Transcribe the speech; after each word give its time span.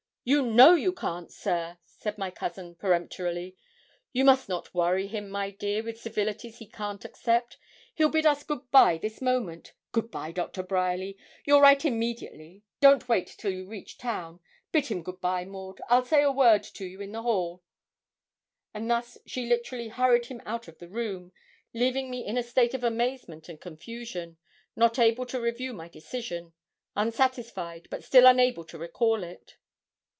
You 0.23 0.45
know 0.45 0.75
you 0.75 0.93
can't, 0.93 1.31
sir,' 1.31 1.79
said 1.83 2.19
my 2.19 2.29
cousin, 2.29 2.75
peremptorily. 2.75 3.57
'You 4.13 4.23
must 4.23 4.47
not 4.47 4.71
worry 4.71 5.07
him, 5.07 5.31
my 5.31 5.49
dear, 5.49 5.81
with 5.81 5.99
civilities 5.99 6.59
he 6.59 6.67
can't 6.67 7.03
accept. 7.03 7.57
He'll 7.95 8.07
bid 8.09 8.27
us 8.27 8.43
good 8.43 8.69
bye 8.69 8.99
this 9.01 9.19
moment. 9.19 9.73
Good 9.91 10.11
bye, 10.11 10.31
Doctor 10.31 10.61
Bryerly. 10.61 11.17
You'll 11.43 11.61
write 11.61 11.85
immediately; 11.85 12.61
don't 12.81 13.09
wait 13.09 13.33
till 13.35 13.51
you 13.51 13.65
reach 13.65 13.97
town. 13.97 14.39
Bid 14.71 14.85
him 14.89 15.01
good 15.01 15.19
bye, 15.21 15.43
Maud. 15.43 15.81
I'll 15.89 16.05
say 16.05 16.21
a 16.21 16.31
word 16.31 16.61
to 16.75 16.85
you 16.85 17.01
in 17.01 17.13
the 17.13 17.23
hall.' 17.23 17.63
And 18.75 18.91
thus 18.91 19.17
she 19.25 19.47
literally 19.47 19.87
hurried 19.87 20.27
him 20.27 20.43
out 20.45 20.67
of 20.67 20.77
the 20.77 20.87
room, 20.87 21.31
leaving 21.73 22.11
me 22.11 22.23
in 22.27 22.37
a 22.37 22.43
state 22.43 22.75
of 22.75 22.83
amazement 22.83 23.49
and 23.49 23.59
confusion, 23.59 24.37
not 24.75 24.99
able 24.99 25.25
to 25.25 25.41
review 25.41 25.73
my 25.73 25.87
decision 25.89 26.53
unsatisfied, 26.95 27.87
but 27.89 28.03
still 28.03 28.27
unable 28.27 28.63
to 28.65 28.77
recall 28.77 29.23
it. 29.23 29.57